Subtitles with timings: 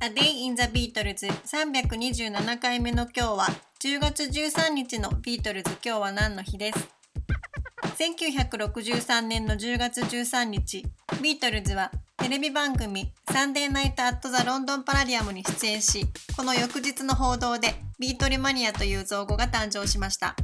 [0.00, 3.46] A Day in the Beatles 327回目の今日は
[3.80, 5.72] 10月13日のビートルズ。
[5.84, 6.88] 今日は何の日です
[7.98, 10.84] ？1963年の10月13日
[11.20, 16.06] ビートルズはテレビ番組 Sunday Night at the London Palladium に出演し
[16.36, 20.36] この翌日の報道でビートルマニアという造語が誕生しました。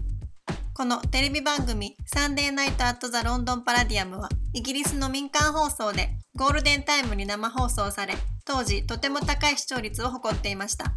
[0.76, 10.92] このテレビ番組 Sunday Night at the London Palladium はイギリスの民間放送でゴールデンタイムに生放送され当時とても高い視聴率を誇っていました。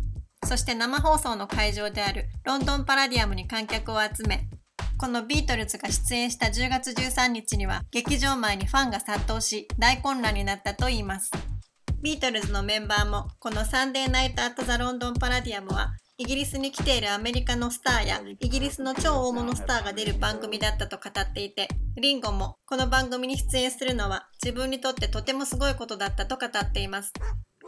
[0.47, 4.47] そして生放送の会場であるロンドンパラディアムに観客を集め
[4.97, 11.29] このビートルズが出演した10月13日には劇場前にファンが殺到し大混乱になったといいます。
[12.01, 27.13] ビートルズのメンバーもこの Sunday Night at the London Palladium はイギリスに来ているアメリカのスターやイギリスの超大物スターが出る番組だったと語っていて、リンゴもこの番組に出演するのは自分にとってとてもすごいことだったと語っています。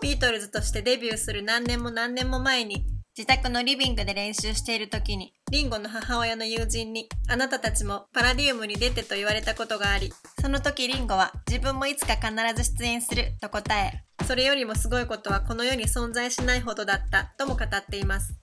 [0.02, 18.40] ビートルズとしてデビューする何年も何年も前に自宅のリビングで練習している時にリンゴの母親の友人にあなたたちもパラディウムに出てと言われたことがありその時リンゴは自分もいつか必ず出演すると答えそれよりもすごいことはこの世に存在しないほどだったとも語っています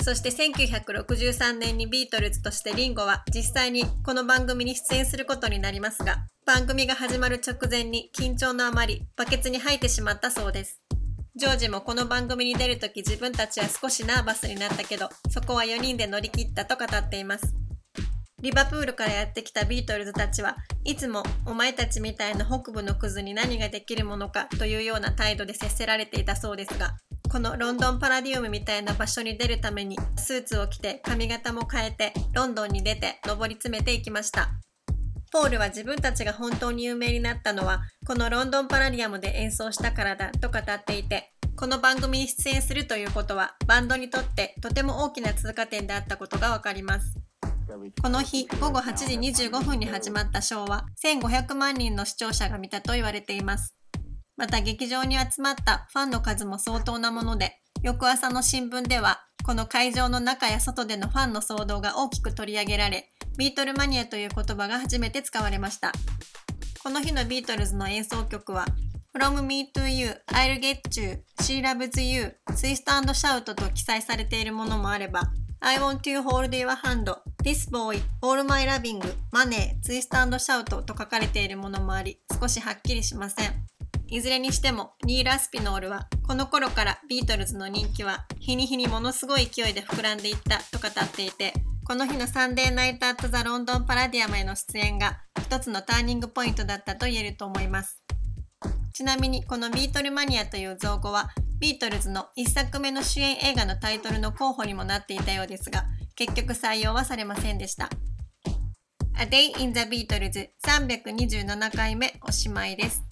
[0.00, 10.80] そして1963年にビートルズとしてリンゴは実際にこの番組に出演することになりますが、番組が始まる直前に緊張のあまりバケツに入ってしまったそうです。
[11.36, 17.54] ジョージもこの番組に出るとき自分たちは少しナーバスになったけど、そこは4人で乗り切ったと語っています。
[18.40, 26.96] リバプールからやってきたビートルズたちはいつもお前たちみたいな北部のクズに何ができるものかというような態度で接せられていたそうですが、
[27.30, 34.50] このロンドンパラディウムみたいな場所に出るためにスーツを着て髪型も変えてロンドンに出て上り詰めていきました。
[35.32, 47.17] ポールは自分たちが本当に有名になったのはこのロンドンパラディアムで演奏したからだと語っていてこの番組に出演するということはバンドにとってとても大きな通過点であったことがわかります。
[48.02, 53.76] この日午後8時25分に始まったショーは1500万人の視聴者が見たと言われています。
[54.38, 65.92] また劇場に集まったファンの数も相当なもので、翌朝の新聞では、この会場の中や外でのファンの騒動が大きく取り上げられ、ビートルマニアという言葉が初めて使われました。
[66.82, 68.64] この日のビートルズの演奏曲は、
[69.14, 75.20] From Me to You, I'll Get You, She Loves You, Twist and Shout と記載されているものもあれば、
[75.60, 77.12] I Want to Hold Your Hand,
[77.48, 79.00] This Boy, All My Loving,
[79.32, 83.64] Money, Twist and Shout と書かれているものもあり、少しはっきりしません。
[84.06, 91.54] いずれにしてもニール・アスピノールはこの頃からビートルズの人気は日に日にものすごい勢いで膨らんでいったと語っていて
[91.86, 98.02] この日のサンデーナイト・アット・ザ・ロンドン・パラディアムへの出演が一つのターニングポイントだったと言えると思います
[98.92, 105.86] ちなみにこのビートルマニアという造語はビートルズの1作目の主演映画のタイトルの候補にもなっていたようですが
[106.18, 107.88] 結局採用はされませんでした。
[109.16, 112.18] A Day in the Beatles 327回目。
[112.26, 113.07] おしまいです。